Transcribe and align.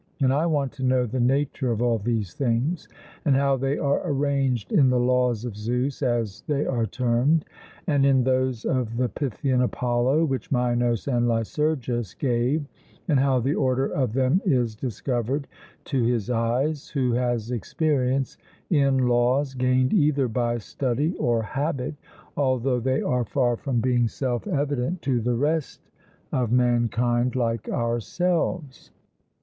And 0.19 0.33
I 0.33 0.47
want 0.47 0.71
to 0.73 0.83
know 0.83 1.05
the 1.05 1.19
nature 1.19 1.71
of 1.71 1.79
all 1.79 1.99
these 1.99 2.33
things, 2.33 2.87
and 3.23 3.35
how 3.35 3.55
they 3.55 3.77
are 3.77 4.01
arranged 4.03 4.71
in 4.73 4.89
the 4.89 4.99
laws 4.99 5.45
of 5.45 5.55
Zeus, 5.55 6.01
as 6.01 6.41
they 6.47 6.65
are 6.65 6.87
termed, 6.87 7.45
and 7.85 8.03
in 8.03 8.23
those 8.23 8.65
of 8.65 8.97
the 8.97 9.09
Pythian 9.09 9.61
Apollo, 9.61 10.25
which 10.25 10.51
Minos 10.51 11.07
and 11.07 11.27
Lycurgus 11.27 12.15
gave; 12.15 12.65
and 13.09 13.19
how 13.19 13.39
the 13.39 13.53
order 13.53 13.85
of 13.93 14.13
them 14.13 14.41
is 14.43 14.75
discovered 14.75 15.47
to 15.85 16.03
his 16.03 16.31
eyes, 16.31 16.89
who 16.89 17.11
has 17.11 17.51
experience 17.51 18.39
in 18.71 19.07
laws 19.07 19.53
gained 19.53 19.93
either 19.93 20.27
by 20.27 20.57
study 20.57 21.15
or 21.17 21.43
habit, 21.43 21.93
although 22.35 22.79
they 22.79 23.03
are 23.03 23.23
far 23.23 23.55
from 23.55 23.79
being 23.81 24.07
self 24.07 24.47
evident 24.47 25.03
to 25.03 25.21
the 25.21 25.35
rest 25.35 25.91
of 26.33 26.51
mankind 26.51 27.35
like 27.35 27.69
ourselves. 27.69 28.89